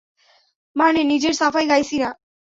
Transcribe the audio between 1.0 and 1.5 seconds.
নিজের